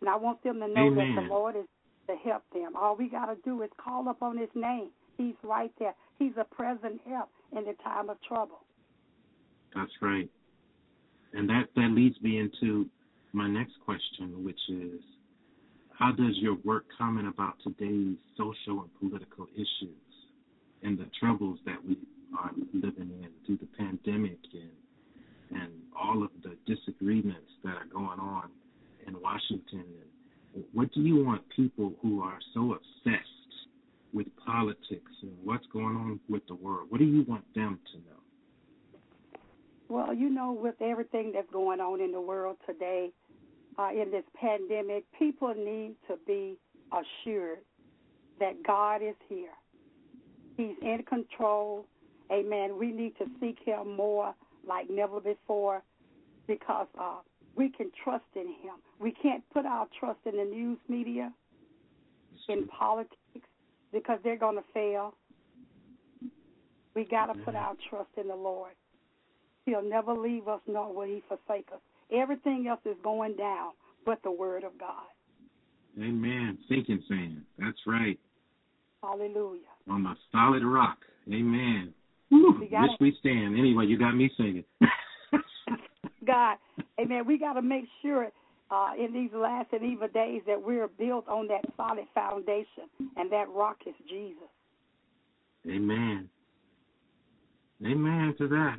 And 0.01 0.09
I 0.09 0.17
want 0.17 0.43
them 0.43 0.59
to 0.59 0.67
know 0.67 0.87
Amen. 0.87 1.15
that 1.15 1.21
the 1.23 1.33
Lord 1.33 1.55
is 1.55 1.65
to 2.09 2.15
help 2.29 2.43
them. 2.53 2.75
All 2.75 2.95
we 2.95 3.09
got 3.09 3.27
to 3.27 3.35
do 3.45 3.61
is 3.61 3.69
call 3.83 4.09
upon 4.09 4.37
His 4.37 4.49
name. 4.53 4.89
He's 5.17 5.35
right 5.43 5.71
there. 5.79 5.93
He's 6.19 6.33
a 6.39 6.43
present 6.43 7.01
help 7.07 7.29
in 7.51 7.65
the 7.65 7.73
time 7.83 8.09
of 8.09 8.17
trouble. 8.27 8.61
That's 9.75 9.91
right. 10.01 10.29
And 11.33 11.49
that, 11.49 11.63
that 11.75 11.91
leads 11.91 12.19
me 12.21 12.39
into 12.39 12.87
my 13.31 13.47
next 13.47 13.73
question, 13.85 14.43
which 14.43 14.59
is 14.69 15.01
how 15.97 16.11
does 16.11 16.37
your 16.37 16.55
work 16.63 16.85
comment 16.97 17.27
about 17.27 17.55
today's 17.63 18.17
social 18.37 18.81
and 18.81 18.89
political 18.99 19.47
issues 19.55 20.03
and 20.83 20.97
the 20.97 21.07
troubles 21.19 21.59
that 21.65 21.77
we 21.87 21.97
are 22.37 22.51
living 22.73 23.11
in 23.21 23.29
through 23.45 23.57
the 23.57 23.67
pandemic 23.77 24.37
and 24.53 24.69
and 25.55 25.71
all 25.95 26.23
of 26.23 26.31
the 26.41 26.55
disagreements 26.65 27.51
that 27.63 27.75
are 27.75 27.85
going 27.93 28.19
on 28.19 28.49
in 29.05 29.21
Washington 29.21 29.85
and 30.55 30.63
what 30.73 30.91
do 30.93 31.01
you 31.01 31.23
want 31.23 31.43
people 31.55 31.93
who 32.01 32.21
are 32.21 32.39
so 32.53 32.73
obsessed 32.73 33.42
with 34.13 34.27
politics 34.45 35.11
and 35.21 35.31
what's 35.43 35.65
going 35.73 35.95
on 35.95 36.19
with 36.29 36.45
the 36.47 36.55
world 36.55 36.87
what 36.89 36.99
do 36.99 37.05
you 37.05 37.23
want 37.27 37.43
them 37.55 37.79
to 37.91 37.97
know 37.99 38.19
Well, 39.89 40.13
you 40.13 40.29
know, 40.29 40.51
with 40.51 40.75
everything 40.81 41.31
that's 41.33 41.51
going 41.51 41.79
on 41.79 42.01
in 42.01 42.11
the 42.11 42.21
world 42.21 42.57
today, 42.65 43.11
uh, 43.77 43.89
in 43.91 44.11
this 44.11 44.23
pandemic, 44.39 45.03
people 45.17 45.53
need 45.53 45.95
to 46.07 46.15
be 46.25 46.57
assured 46.91 47.59
that 48.39 48.63
God 48.65 49.01
is 49.01 49.15
here. 49.29 49.53
He's 50.57 50.75
in 50.81 51.03
control. 51.07 51.85
Amen. 52.31 52.77
We 52.79 52.91
need 52.91 53.17
to 53.17 53.25
seek 53.39 53.57
Him 53.65 53.95
more 53.95 54.33
like 54.67 54.89
never 54.89 55.19
before 55.19 55.83
because 56.47 56.87
uh, 56.99 57.17
we 57.55 57.69
can 57.69 57.91
trust 58.03 58.25
in 58.35 58.47
Him. 58.47 58.75
We 58.99 59.11
can't 59.11 59.43
put 59.53 59.65
our 59.65 59.87
trust 59.99 60.19
in 60.25 60.37
the 60.37 60.45
news 60.45 60.79
media, 60.87 61.31
in 62.47 62.67
politics, 62.67 63.15
because 63.93 64.19
they're 64.23 64.37
going 64.37 64.57
to 64.57 64.63
fail. 64.73 65.13
We 66.95 67.05
got 67.05 67.27
to 67.27 67.33
put 67.33 67.53
mm-hmm. 67.53 67.57
our 67.57 67.75
trust 67.89 68.09
in 68.19 68.27
the 68.27 68.35
Lord. 68.35 68.73
He'll 69.65 69.87
never 69.87 70.13
leave 70.13 70.47
us, 70.47 70.59
nor 70.67 70.93
will 70.93 71.07
He 71.07 71.23
forsake 71.27 71.67
us. 71.73 71.79
Everything 72.11 72.67
else 72.67 72.81
is 72.85 72.97
going 73.03 73.35
down 73.37 73.71
but 74.05 74.19
the 74.23 74.31
Word 74.31 74.63
of 74.63 74.77
God. 74.77 75.05
Amen. 75.97 76.57
Sinking 76.67 77.03
sand. 77.07 77.41
That's 77.57 77.77
right. 77.87 78.19
Hallelujah. 79.01 79.61
On 79.89 80.05
a 80.05 80.15
solid 80.31 80.63
rock. 80.63 80.97
Amen. 81.31 81.93
Whew, 82.29 82.57
We 82.59 82.67
gotta- 82.67 82.91
which 82.91 82.99
we 82.99 83.17
stand. 83.19 83.57
Anyway, 83.57 83.85
you 83.85 83.97
got 83.97 84.15
me 84.15 84.29
singing. 84.35 84.65
God, 86.25 86.57
amen. 86.99 87.25
We 87.25 87.37
got 87.37 87.53
to 87.53 87.61
make 87.61 87.85
sure 88.01 88.31
uh, 88.71 88.91
in 88.97 89.13
these 89.13 89.31
last 89.33 89.67
and 89.71 89.83
evil 89.83 90.07
days 90.07 90.41
that 90.47 90.61
we're 90.61 90.87
built 90.87 91.27
on 91.27 91.47
that 91.47 91.65
solid 91.77 92.05
foundation, 92.13 92.89
and 93.17 93.31
that 93.31 93.49
rock 93.49 93.77
is 93.85 93.95
Jesus. 94.09 94.49
Amen. 95.67 96.29
Amen 97.85 98.33
to 98.37 98.47
that. 98.47 98.77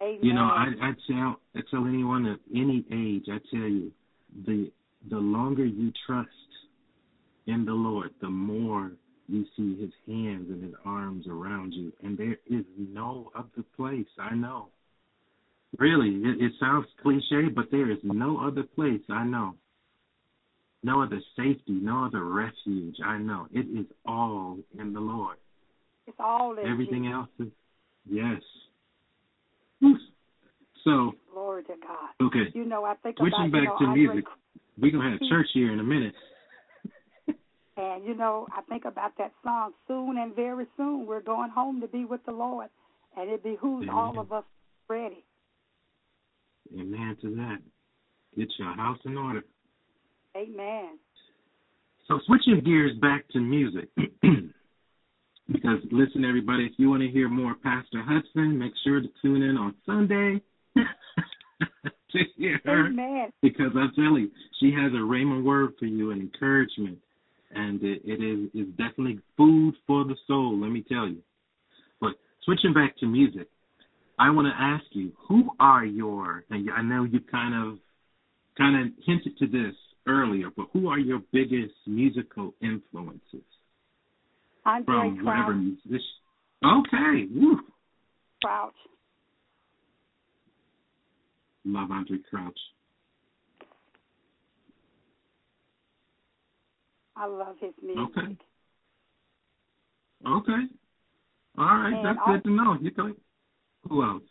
Amen. 0.00 0.18
You 0.20 0.34
know, 0.34 0.42
I, 0.42 0.66
I 0.80 0.92
tell 1.06 1.40
I 1.54 1.60
tell 1.70 1.86
anyone 1.86 2.26
of 2.26 2.38
any 2.54 2.84
age, 2.92 3.26
I 3.28 3.38
tell 3.50 3.68
you, 3.68 3.92
the 4.46 4.70
the 5.10 5.16
longer 5.16 5.64
you 5.64 5.92
trust 6.06 6.28
in 7.46 7.64
the 7.64 7.72
Lord, 7.72 8.10
the 8.20 8.30
more 8.30 8.92
you 9.28 9.44
see 9.56 9.80
His 9.80 9.92
hands 10.06 10.46
and 10.50 10.62
His 10.62 10.74
arms 10.84 11.26
around 11.28 11.72
you, 11.72 11.92
and 12.02 12.18
there 12.18 12.38
is 12.50 12.64
no 12.76 13.30
other 13.34 13.64
place. 13.76 14.06
I 14.18 14.34
know. 14.34 14.68
Really, 15.78 16.08
it, 16.10 16.42
it 16.42 16.52
sounds 16.60 16.86
cliche, 17.02 17.48
but 17.54 17.66
there 17.70 17.90
is 17.90 17.98
no 18.02 18.38
other 18.38 18.62
place 18.62 19.00
I 19.10 19.24
know. 19.24 19.54
No 20.82 21.02
other 21.02 21.20
safety, 21.36 21.72
no 21.72 22.04
other 22.04 22.24
refuge. 22.24 22.96
I 23.04 23.16
know. 23.18 23.46
It 23.52 23.66
is 23.78 23.86
all 24.04 24.58
in 24.78 24.92
the 24.92 25.00
Lord. 25.00 25.36
it's 26.06 26.16
all 26.18 26.58
in 26.58 26.66
Everything 26.70 27.04
Jesus. 27.04 27.14
else 27.14 27.28
is 27.38 27.52
yes. 28.10 28.42
Whew. 29.80 29.96
So 30.84 31.12
Glory 31.32 31.62
to 31.64 31.74
God. 31.80 32.26
okay, 32.26 32.50
You 32.54 32.64
know, 32.64 32.84
I 32.84 32.94
think 33.02 33.16
switching 33.18 33.46
about 33.48 33.52
back 33.52 33.80
you 33.80 33.86
know, 33.86 33.94
to 33.94 33.98
music. 33.98 34.24
We're 34.78 34.90
gonna 34.90 35.10
have 35.10 35.20
church 35.30 35.46
here 35.54 35.72
in 35.72 35.80
a 35.80 35.84
minute. 35.84 36.14
And 37.74 38.04
you 38.04 38.14
know, 38.14 38.46
I 38.54 38.60
think 38.62 38.84
about 38.84 39.16
that 39.16 39.32
song. 39.42 39.72
Soon 39.88 40.18
and 40.18 40.36
very 40.36 40.66
soon, 40.76 41.06
we're 41.06 41.22
going 41.22 41.48
home 41.50 41.80
to 41.80 41.88
be 41.88 42.04
with 42.04 42.20
the 42.26 42.32
Lord, 42.32 42.68
and 43.16 43.30
it 43.30 43.42
behooves 43.42 43.84
Amen. 43.84 43.94
all 43.94 44.18
of 44.20 44.30
us 44.30 44.44
ready. 44.88 45.24
Amen 46.78 47.16
to 47.22 47.34
that. 47.36 47.58
Get 48.36 48.48
your 48.58 48.74
house 48.74 48.98
in 49.04 49.16
order. 49.16 49.42
Amen. 50.36 50.98
So 52.08 52.18
switching 52.26 52.62
gears 52.64 52.96
back 53.00 53.28
to 53.30 53.40
music. 53.40 53.88
because 55.52 55.78
listen 55.90 56.24
everybody, 56.24 56.64
if 56.64 56.72
you 56.78 56.88
want 56.88 57.02
to 57.02 57.08
hear 57.08 57.28
more 57.28 57.54
Pastor 57.62 58.02
Hudson, 58.02 58.58
make 58.58 58.72
sure 58.84 59.00
to 59.00 59.08
tune 59.20 59.42
in 59.42 59.56
on 59.56 59.74
Sunday 59.84 60.40
to 60.76 62.18
hear 62.36 62.60
her. 62.64 62.86
Amen. 62.86 63.32
Because 63.42 63.72
I 63.76 63.86
tell 63.94 64.18
you, 64.18 64.30
she 64.60 64.72
has 64.72 64.92
a 64.92 64.96
rhema 64.96 65.42
word 65.42 65.72
for 65.78 65.86
you, 65.86 66.10
an 66.10 66.20
encouragement. 66.20 66.98
And 67.54 67.82
it, 67.82 68.00
it 68.04 68.22
is 68.22 68.48
is 68.54 68.70
definitely 68.78 69.20
food 69.36 69.74
for 69.86 70.04
the 70.04 70.16
soul, 70.26 70.58
let 70.58 70.70
me 70.70 70.82
tell 70.88 71.06
you. 71.06 71.18
But 72.00 72.12
switching 72.44 72.72
back 72.72 72.96
to 72.98 73.06
music, 73.06 73.48
I 74.22 74.30
want 74.30 74.46
to 74.46 74.54
ask 74.56 74.84
you, 74.92 75.10
who 75.26 75.50
are 75.58 75.84
your 75.84 76.44
and 76.48 76.70
I 76.70 76.80
know 76.80 77.02
you 77.02 77.18
kind 77.28 77.54
of 77.54 77.78
kind 78.56 78.86
of 78.86 78.92
hinted 79.04 79.36
to 79.38 79.48
this 79.48 79.74
earlier, 80.06 80.46
but 80.56 80.66
who 80.72 80.88
are 80.88 80.98
your 80.98 81.20
biggest 81.32 81.74
musical 81.88 82.54
influences 82.62 83.42
Andraé 84.64 84.84
from 84.84 85.24
whatever 85.24 85.52
Crouch. 85.54 85.56
musician? 85.56 86.00
Okay, 86.64 87.26
woo. 87.34 87.60
Crouch. 88.44 88.72
Love 91.64 91.88
Andraé 91.88 92.22
Crouch. 92.30 92.58
I 97.16 97.26
love 97.26 97.56
his 97.58 97.72
music. 97.82 98.04
Okay. 98.04 98.36
Okay. 100.28 100.62
All 101.58 101.64
right, 101.64 101.92
And 101.92 102.06
that's 102.06 102.18
al- 102.24 102.34
good 102.34 102.44
to 102.44 102.50
know. 102.50 102.76
You 102.80 102.92
go. 102.92 103.12
Who 103.88 104.02
else? 104.02 104.22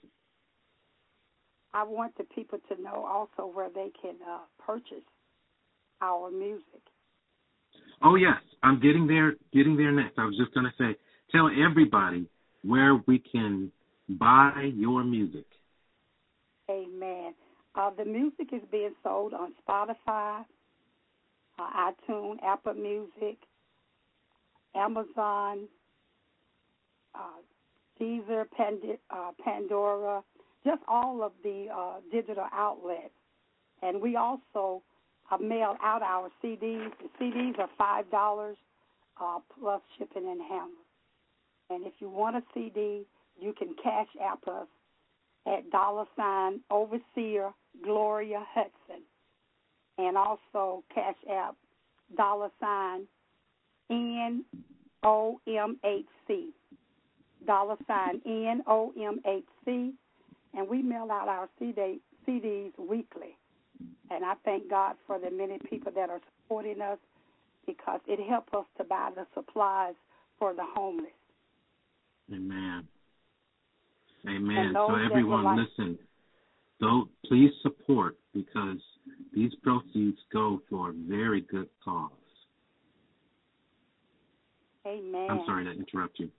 I 1.74 1.84
want 1.84 2.18
the 2.18 2.26
people 2.26 2.60
to 2.70 2.82
know 2.82 3.06
also 3.06 3.50
where 3.52 3.70
they 3.70 3.92
can 4.02 4.16
uh, 4.28 4.40
purchase 4.66 5.06
our 6.02 6.30
music. 6.30 6.82
Oh 8.04 8.16
yes, 8.16 8.38
I'm 8.64 8.80
getting 8.80 9.08
there. 9.08 9.36
Getting 9.54 9.78
there 9.78 9.92
next. 9.92 10.18
I 10.18 10.26
was 10.26 10.36
just 10.38 10.54
gonna 10.54 10.74
say, 10.78 10.98
tell 11.32 11.50
everybody 11.50 12.28
where 12.64 13.00
we 13.08 13.20
can 13.20 13.72
buy 14.10 14.72
your 14.76 15.04
music. 15.04 15.46
Amen. 16.70 17.34
Uh, 17.76 17.92
the 17.98 18.06
music 18.06 18.50
is 18.52 18.62
being 18.72 18.94
sold 19.04 19.34
on 19.34 19.54
Spotify, 19.66 20.44
uh, 21.58 21.92
iTunes, 22.10 22.38
Apple 22.44 22.74
Music, 22.74 23.38
Amazon, 24.76 25.68
uh, 27.16 27.40
Deezer, 28.02 28.46
Pand- 28.52 28.98
uh, 29.10 29.32
Pandora, 29.44 30.24
just 30.66 30.82
all 30.88 31.24
of 31.24 31.32
the 31.44 31.68
uh, 31.74 32.00
digital 32.12 32.48
outlets. 32.52 33.14
And 33.82 34.02
we 34.02 34.16
also 34.16 34.82
uh, 35.32 35.38
mail 35.38 35.76
out 35.84 36.02
our 36.02 36.30
CDs. 36.44 36.92
The 37.02 37.10
CDs 37.20 37.60
are 37.60 37.70
five 37.78 38.10
dollars 38.12 38.58
uh, 39.22 39.40
plus 39.60 39.82
shipping 39.98 40.28
and 40.28 40.42
handling. 40.42 40.76
And 41.70 41.86
if 41.86 41.94
you 42.00 42.10
want 42.10 42.36
a 42.36 42.42
CD, 42.54 43.06
you 43.40 43.54
can 43.54 43.76
cash 43.82 44.08
app 44.22 44.48
us 44.48 44.68
at 45.48 45.70
dollar 45.72 46.06
sign 46.16 46.60
overseer 46.70 47.52
Gloria 47.84 48.46
Hudson, 48.54 49.04
and 49.98 50.18
also 50.18 50.84
cash 50.94 51.16
app 51.32 51.56
dollar 52.16 52.50
sign 52.60 53.08
N 53.90 54.44
O 55.04 55.40
M 55.48 55.80
H 55.84 56.06
C 56.28 56.52
dollar 57.46 57.76
sign 57.88 58.22
N 58.26 58.64
O 58.68 58.94
M 59.00 59.20
H 59.26 59.46
C, 59.66 59.94
and 60.54 60.68
we 60.68 60.82
mail 60.82 61.10
out 61.12 61.28
our 61.28 61.50
CD, 61.60 62.00
CDs 62.28 62.72
weekly. 62.78 63.38
And 64.10 64.26
I 64.26 64.34
thank 64.44 64.70
God 64.70 64.96
for 65.08 65.20
the 65.20 65.32
many 65.32 65.58
people 65.70 65.92
that 65.96 66.10
are 66.10 66.20
supporting 66.44 66.82
us 66.82 67.00
because 67.66 68.02
it 68.08 68.20
helps 68.28 68.54
us 68.54 68.66
to 68.78 68.84
buy 68.84 69.10
the 69.16 69.26
supplies 69.34 69.96
for 70.38 70.54
the 70.54 70.66
homeless. 70.76 71.12
Amen. 72.34 72.88
Amen. 74.28 74.72
So 74.74 74.96
everyone, 74.96 75.44
like- 75.44 75.68
listen. 75.78 75.98
Don't 76.80 77.12
please 77.26 77.52
support 77.62 78.18
because 78.34 78.80
these 79.34 79.54
proceeds 79.62 80.18
go 80.34 80.62
for 80.68 80.90
a 80.90 80.94
very 80.94 81.42
good 81.42 81.70
cause. 81.84 82.12
Amen. 84.88 85.30
I'm 85.30 85.46
sorry 85.46 85.66
to 85.66 85.72
interrupt 85.72 86.18
you. 86.18 86.32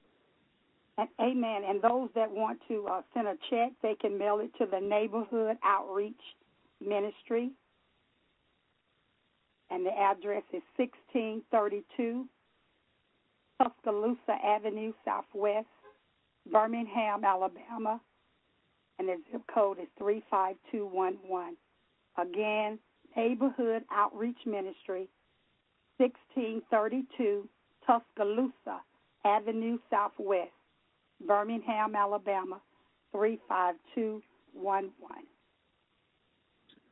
And, 0.99 1.09
amen. 1.21 1.63
And 1.67 1.81
those 1.81 2.11
that 2.15 2.31
want 2.31 2.61
to 2.69 2.87
uh, 2.87 3.03
send 3.15 3.27
a 3.27 3.37
check, 3.51 3.73
they 3.83 3.95
can 3.95 4.19
mail 4.19 4.41
it 4.41 4.51
to 4.59 4.71
the 4.71 4.81
Neighborhood 4.81 5.57
Outreach 5.65 6.21
Ministry. 6.81 7.51
And 9.71 9.87
the 9.87 9.91
address 9.91 10.43
is 10.53 10.63
1632 10.77 12.27
Tuscaloosa 13.63 14.37
Avenue 14.45 14.93
Southwest, 15.05 15.67
Birmingham, 16.51 17.25
Alabama. 17.25 18.01
And 18.99 19.09
the 19.09 19.17
zip 19.33 19.43
code 19.53 19.79
is 19.81 19.89
35211. 19.99 21.57
Again, 22.19 22.79
Neighborhood 23.17 23.85
Outreach 23.91 24.37
Ministry, 24.45 25.09
1632 25.97 27.49
Tuscaloosa 27.87 28.83
Avenue 29.25 29.79
Southwest, 29.91 30.51
Birmingham, 31.27 31.95
Alabama, 31.95 32.61
35211. 33.13 34.91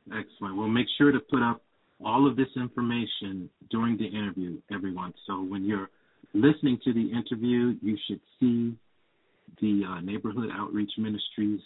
Excellent. 0.07 0.57
We'll 0.57 0.67
make 0.67 0.87
sure 0.97 1.11
to 1.11 1.19
put 1.19 1.41
up 1.41 1.61
all 2.03 2.27
of 2.27 2.35
this 2.35 2.47
information 2.55 3.49
during 3.69 3.97
the 3.97 4.07
interview, 4.07 4.57
everyone. 4.73 5.13
So 5.27 5.41
when 5.41 5.63
you're 5.63 5.89
listening 6.33 6.79
to 6.83 6.93
the 6.93 7.11
interview, 7.11 7.75
you 7.81 7.97
should 8.07 8.19
see 8.39 8.75
the 9.61 9.83
uh, 9.87 10.01
Neighborhood 10.01 10.49
Outreach 10.53 10.91
Ministries, 10.97 11.61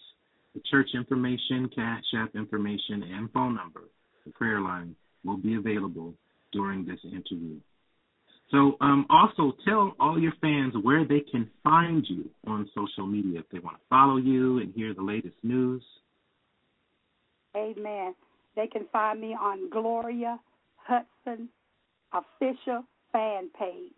the 0.53 0.61
church 0.69 0.89
information, 0.93 1.69
cash 1.73 2.03
app 2.17 2.35
information, 2.35 3.03
and 3.03 3.31
phone 3.31 3.55
number. 3.55 3.83
The 4.25 4.31
prayer 4.31 4.59
line 4.59 4.95
will 5.23 5.37
be 5.37 5.55
available 5.55 6.13
during 6.51 6.85
this 6.85 6.99
interview. 7.03 7.59
So, 8.55 8.77
um, 8.79 9.05
also 9.09 9.53
tell 9.67 9.95
all 9.99 10.17
your 10.17 10.31
fans 10.39 10.73
where 10.81 11.03
they 11.05 11.19
can 11.19 11.49
find 11.61 12.05
you 12.07 12.29
on 12.47 12.69
social 12.73 13.05
media 13.05 13.41
if 13.41 13.49
they 13.51 13.59
want 13.59 13.75
to 13.75 13.83
follow 13.89 14.15
you 14.15 14.59
and 14.59 14.73
hear 14.73 14.93
the 14.93 15.01
latest 15.01 15.35
news. 15.43 15.83
Amen. 17.53 18.15
They 18.55 18.67
can 18.67 18.85
find 18.93 19.19
me 19.19 19.33
on 19.33 19.69
Gloria 19.69 20.39
Hudson 20.77 21.49
official 22.13 22.85
fan 23.11 23.49
page. 23.59 23.91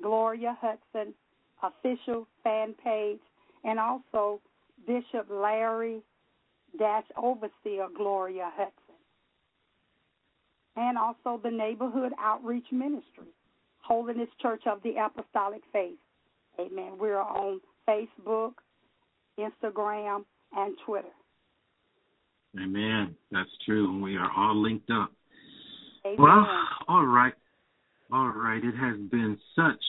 Gloria 0.00 0.56
Hudson 0.60 1.12
official 1.60 2.28
fan 2.44 2.74
page, 2.84 3.18
and 3.64 3.80
also 3.80 4.40
Bishop 4.86 5.26
Larry 5.28 6.00
Dash 6.78 7.06
Overseer 7.16 7.88
Gloria 7.96 8.52
Hudson, 8.54 8.94
and 10.76 10.96
also 10.96 11.40
the 11.42 11.50
Neighborhood 11.50 12.12
Outreach 12.20 12.70
Ministry, 12.70 13.32
Holiness 13.88 14.28
Church 14.42 14.64
of 14.66 14.82
the 14.82 14.96
Apostolic 15.02 15.62
Faith. 15.72 15.96
Amen. 16.60 16.98
We're 17.00 17.18
on 17.18 17.58
Facebook, 17.88 18.52
Instagram, 19.38 20.24
and 20.54 20.76
Twitter. 20.84 21.08
Amen. 22.62 23.16
That's 23.32 23.48
true. 23.64 23.98
We 24.02 24.16
are 24.16 24.30
all 24.36 24.62
linked 24.62 24.90
up. 24.90 25.10
Amen. 26.04 26.18
Well, 26.18 26.46
all 26.86 27.06
right. 27.06 27.32
All 28.12 28.28
right. 28.28 28.62
It 28.62 28.74
has 28.76 28.98
been 29.10 29.38
such 29.56 29.82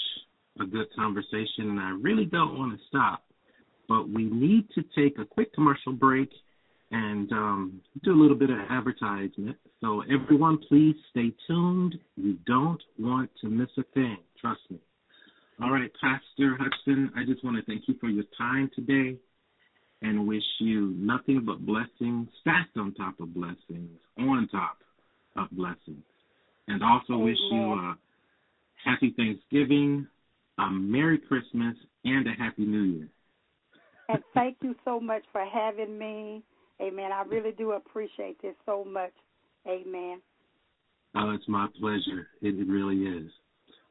a 0.61 0.65
good 0.65 0.87
conversation, 0.95 1.69
and 1.69 1.79
I 1.81 1.89
really 1.89 2.25
don't 2.25 2.57
want 2.57 2.71
to 2.71 2.79
stop. 2.87 3.25
But 3.89 4.07
we 4.07 4.23
need 4.23 4.69
to 4.75 4.83
take 4.95 5.19
a 5.19 5.25
quick 5.25 5.53
commercial 5.53 5.91
break 5.91 6.29
and 6.91 7.31
um, 7.31 7.81
do 8.03 8.11
a 8.11 8.19
little 8.19 8.37
bit 8.37 8.49
of 8.49 8.57
advertisement. 8.69 9.57
So, 9.81 10.01
everyone, 10.11 10.59
please 10.67 10.95
stay 11.11 11.31
tuned. 11.47 11.95
You 12.15 12.37
don't 12.45 12.81
want 12.97 13.29
to 13.41 13.49
miss 13.49 13.69
a 13.77 13.83
thing. 13.93 14.17
Trust 14.39 14.61
me. 14.69 14.79
All 15.61 15.71
right, 15.71 15.91
Pastor 16.01 16.57
Hudson, 16.57 17.11
I 17.17 17.25
just 17.25 17.43
want 17.43 17.57
to 17.57 17.63
thank 17.63 17.83
you 17.87 17.95
for 17.99 18.07
your 18.07 18.23
time 18.37 18.71
today 18.73 19.17
and 20.01 20.25
wish 20.25 20.43
you 20.59 20.93
nothing 20.97 21.43
but 21.45 21.65
blessings, 21.65 22.29
stacked 22.41 22.77
on 22.77 22.93
top 22.93 23.19
of 23.19 23.33
blessings, 23.33 23.89
on 24.17 24.47
top 24.49 24.77
of 25.35 25.49
blessings. 25.51 26.03
And 26.67 26.81
also 26.81 27.17
wish 27.17 27.37
you 27.51 27.73
a 27.73 27.97
happy 28.85 29.13
Thanksgiving, 29.17 30.07
a 30.57 30.69
Merry 30.69 31.17
Christmas, 31.17 31.75
and 32.05 32.27
a 32.27 32.31
Happy 32.31 32.65
New 32.65 32.83
Year. 32.83 33.09
and 34.07 34.23
thank 34.33 34.57
you 34.61 34.75
so 34.85 34.99
much 34.99 35.23
for 35.31 35.43
having 35.45 35.97
me. 35.97 36.41
Amen. 36.81 37.11
I 37.11 37.23
really 37.23 37.51
do 37.51 37.73
appreciate 37.73 38.41
this 38.41 38.55
so 38.65 38.85
much. 38.85 39.11
Amen. 39.67 40.21
Oh, 41.15 41.31
it's 41.31 41.47
my 41.47 41.67
pleasure. 41.79 42.27
It, 42.41 42.55
it 42.55 42.67
really 42.67 43.03
is. 43.03 43.29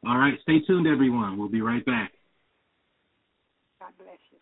All 0.06 0.16
right, 0.16 0.38
stay 0.42 0.60
tuned, 0.66 0.86
everyone. 0.86 1.36
We'll 1.36 1.48
be 1.48 1.60
right 1.60 1.84
back. 1.84 2.12
God 3.80 3.92
bless 3.98 4.18
you. 4.30 4.38